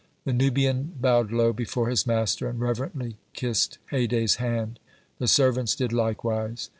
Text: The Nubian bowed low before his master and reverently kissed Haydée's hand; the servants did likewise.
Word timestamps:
The 0.25 0.33
Nubian 0.33 0.95
bowed 0.99 1.31
low 1.31 1.53
before 1.53 1.87
his 1.87 2.07
master 2.07 2.49
and 2.49 2.59
reverently 2.59 3.17
kissed 3.33 3.77
Haydée's 3.91 4.37
hand; 4.37 4.79
the 5.19 5.27
servants 5.27 5.75
did 5.75 5.93
likewise. 5.93 6.69